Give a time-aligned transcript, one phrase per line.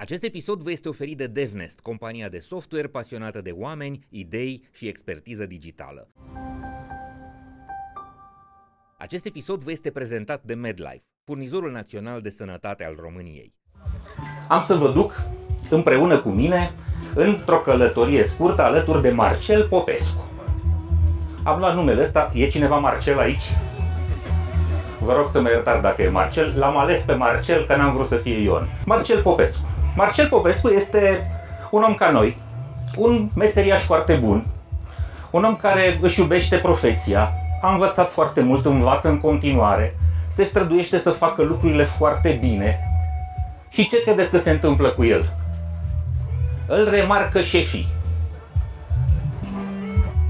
[0.00, 4.86] Acest episod vă este oferit de DevNest, compania de software pasionată de oameni, idei și
[4.86, 6.08] expertiză digitală.
[8.98, 13.54] Acest episod vă este prezentat de MedLife, furnizorul național de sănătate al României.
[14.48, 15.22] Am să vă duc
[15.70, 16.74] împreună cu mine
[17.14, 20.30] într-o călătorie scurtă alături de Marcel Popescu.
[21.44, 23.44] Am luat numele ăsta, e cineva Marcel aici?
[25.00, 28.08] Vă rog să mă iertați dacă e Marcel, l-am ales pe Marcel că n-am vrut
[28.08, 28.68] să fie Ion.
[28.84, 29.67] Marcel Popescu.
[29.98, 31.30] Marcel Popescu este
[31.70, 32.36] un om ca noi,
[32.96, 34.46] un meseriaș foarte bun,
[35.30, 37.32] un om care își iubește profesia,
[37.62, 39.96] a învățat foarte mult, învață în continuare,
[40.34, 42.80] se străduiește să facă lucrurile foarte bine.
[43.68, 45.30] Și ce credeți că se întâmplă cu el?
[46.66, 47.88] Îl remarcă șefii.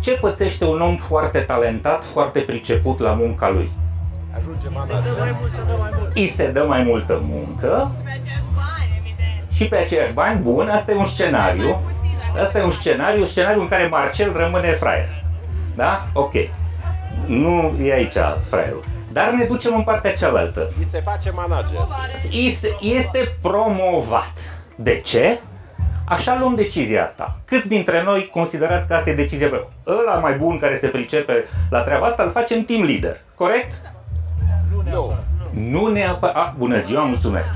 [0.00, 3.70] Ce pățește un om foarte talentat, foarte priceput la munca lui?
[4.36, 5.36] Ajunge manager.
[6.14, 7.90] Îi se dă mai multă muncă
[9.58, 11.80] și pe aceiași bani, bun, asta e un scenariu.
[12.42, 15.24] Asta e un scenariu, un scenariu în care Marcel rămâne fraier.
[15.74, 16.06] Da?
[16.12, 16.32] Ok.
[17.26, 18.16] Nu e aici
[18.50, 18.84] fraierul.
[19.12, 20.68] Dar ne ducem în partea cealaltă.
[20.78, 21.78] Îi se face manager.
[22.30, 24.32] Is- Este promovat.
[24.76, 25.38] De ce?
[26.04, 27.38] Așa luăm decizia asta.
[27.44, 29.48] Câți dintre noi considerați că asta e decizia?
[29.48, 33.16] Bă, Ăla mai bun care se pricepe la treaba asta îl facem team leader.
[33.34, 33.72] Corect?
[34.90, 35.12] Nu.
[35.50, 36.36] Nu neapărat...
[36.36, 37.54] A, bună ziua, mulțumesc!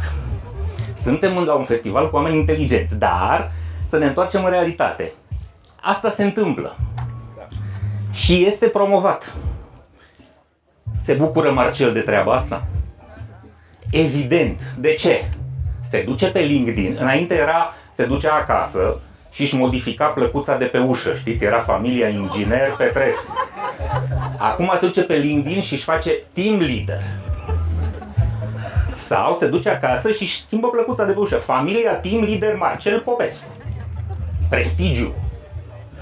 [1.03, 3.53] Suntem la un festival cu oameni inteligenți, dar
[3.89, 5.13] să ne întoarcem în realitate.
[5.81, 6.77] Asta se întâmplă.
[8.11, 9.37] Și este promovat.
[11.05, 12.67] Se bucură Marcel de treaba asta?
[13.91, 14.75] Evident.
[14.79, 15.25] De ce?
[15.91, 16.97] Se duce pe LinkedIn.
[17.01, 19.01] Înainte era, se ducea acasă
[19.31, 21.15] și își modifica plăcuța de pe ușă.
[21.15, 23.35] Știți, era familia inginer Petrescu.
[24.39, 27.01] Acum se duce pe LinkedIn și își face team leader.
[29.07, 31.37] Sau se duce acasă și își schimbă plăcuța de pe ușă.
[31.37, 33.45] Familia team leader Marcel Popescu.
[34.49, 35.15] Prestigiu,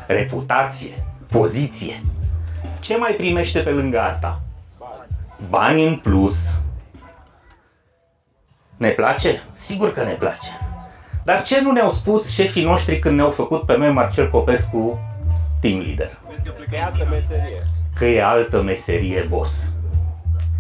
[0.07, 2.03] reputație, poziție.
[2.81, 4.41] Ce mai primește pe lângă asta?
[5.49, 6.37] Bani în plus.
[8.77, 9.43] Ne place?
[9.55, 10.49] Sigur că ne place.
[11.25, 14.99] Dar ce nu ne-au spus șefii noștri când ne-au făcut pe noi Marcel Popescu
[15.61, 16.19] team leader?
[16.69, 17.63] Că e altă meserie.
[17.99, 19.73] că e altă meserie, boss.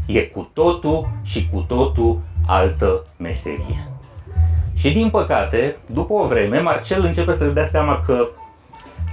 [0.06, 2.20] E cu totul și cu totul
[2.50, 3.88] altă meserie.
[4.75, 8.28] Și din păcate, după o vreme, Marcel începe să-și dea seama că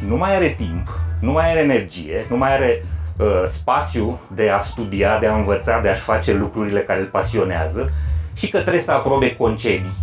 [0.08, 2.86] nu mai are timp, nu mai are energie, nu mai are
[3.18, 7.94] uh, spațiu de a studia, de a învăța, de a-și face lucrurile care îl pasionează
[8.34, 9.96] și că trebuie să aprobe concedii,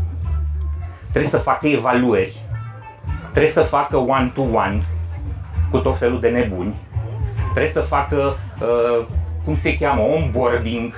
[1.10, 2.36] trebuie să facă evaluări,
[3.30, 4.82] trebuie să facă one-to-one
[5.70, 6.74] cu tot felul de nebuni,
[7.42, 9.06] trebuie să facă, uh,
[9.44, 10.92] cum se cheamă, onboarding,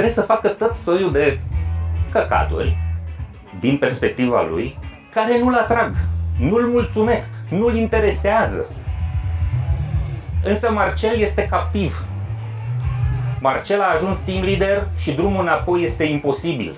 [0.00, 1.38] trebuie să facă tot soiul de
[2.12, 2.76] căcaturi
[3.60, 4.78] din perspectiva lui
[5.12, 5.94] care nu-l atrag,
[6.38, 8.64] nu-l mulțumesc, nu-l interesează.
[10.44, 12.04] Însă Marcel este captiv.
[13.40, 16.74] Marcel a ajuns team leader și drumul înapoi este imposibil.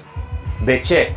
[0.65, 1.13] De ce?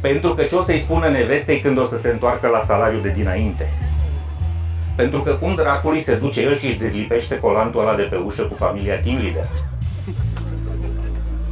[0.00, 3.12] Pentru că ce o să-i spună nevestei când o să se întoarcă la salariul de
[3.16, 3.72] dinainte?
[4.96, 8.42] Pentru că cum dracului se duce el și își dezlipește colantul ăla de pe ușă
[8.42, 9.46] cu familia team leader?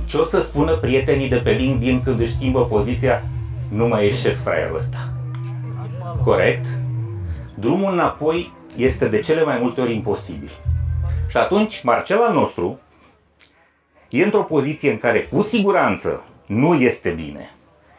[0.09, 3.23] Ce o să spună prietenii de pe LinkedIn când își schimbă poziția?
[3.69, 5.13] Nu mai e șef fraierul ăsta.
[6.25, 6.67] Corect?
[7.55, 10.51] Drumul înapoi este de cele mai multe ori imposibil.
[11.29, 12.81] Și atunci, Marcel al nostru
[14.09, 17.51] e într-o poziție în care cu siguranță nu este bine.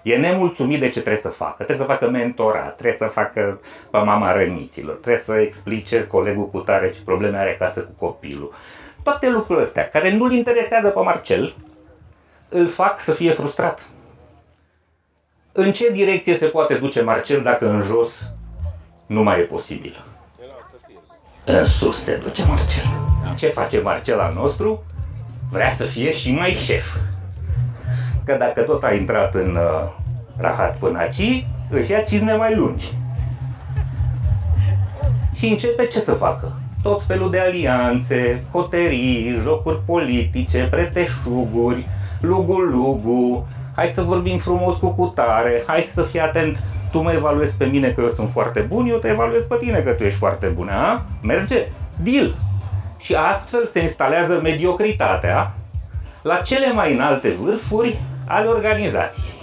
[0.04, 1.64] E nemulțumit de ce trebuie să facă.
[1.64, 3.60] Trebuie să facă mentorat, trebuie să facă
[3.92, 8.54] pe mama răniților, trebuie să explice colegul cu tare ce probleme are acasă cu copilul.
[9.04, 11.56] Toate lucrurile astea care nu-l interesează pe Marcel,
[12.50, 13.90] îl fac să fie frustrat.
[15.52, 18.32] În ce direcție se poate duce Marcel dacă în jos
[19.06, 20.04] nu mai e posibil?
[21.46, 22.86] În sus se duce Marcel.
[23.38, 24.84] Ce face Marcel al nostru?
[25.52, 26.98] Vrea să fie și mai șef.
[28.26, 29.90] Că dacă tot a intrat în uh,
[30.38, 32.94] rahat până aici, își ia cizme mai lungi.
[35.34, 36.54] Și începe ce să facă?
[36.82, 41.88] Tot felul de alianțe, coterii, jocuri politice, preteșuguri,
[42.22, 47.66] lugu-lugu, hai să vorbim frumos cu cutare, hai să fii atent, tu mă evaluezi pe
[47.66, 50.48] mine că eu sunt foarte bun, eu te evaluez pe tine că tu ești foarte
[50.48, 51.06] bun, a?
[51.22, 51.68] Merge?
[52.04, 52.36] Deal!
[52.98, 55.54] Și astfel se instalează mediocritatea
[56.22, 59.34] la cele mai înalte vârfuri ale organizației.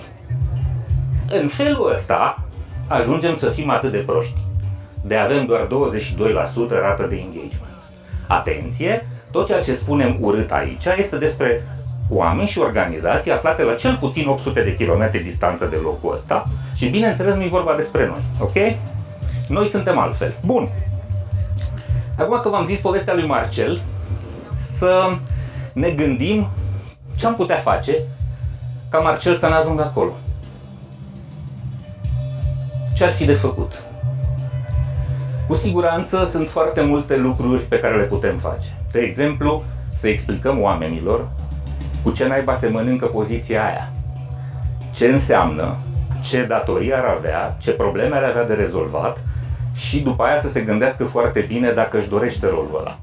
[1.41, 2.45] În felul ăsta
[2.87, 4.39] ajungem să fim atât de proști.
[5.05, 5.69] De avem doar 22%
[6.71, 7.77] rată de engagement.
[8.27, 11.65] Atenție, tot ceea ce spunem urât aici este despre
[12.09, 16.89] oameni și organizații aflate la cel puțin 800 de kilometri distanță de locul ăsta și
[16.89, 18.77] bineînțeles nu e vorba despre noi, ok?
[19.49, 20.35] Noi suntem altfel.
[20.45, 20.69] Bun.
[22.19, 23.81] Acum că v-am zis povestea lui Marcel,
[24.79, 25.17] să
[25.73, 26.49] ne gândim
[27.17, 27.97] ce am putea face
[28.91, 30.13] ca Marcel să ne ajungă acolo.
[32.95, 33.83] Ce ar fi de făcut?
[35.49, 38.69] Cu siguranță sunt foarte multe lucruri pe care le putem face.
[38.93, 39.65] De exemplu,
[39.99, 41.29] să explicăm oamenilor
[42.07, 43.93] cu ce naiba se mănâncă poziția aia.
[44.91, 45.77] Ce înseamnă,
[46.21, 49.19] ce datorii ar avea, ce probleme ar avea de rezolvat
[49.75, 52.99] și după aia să se gândească foarte bine dacă își dorește rolul ăla.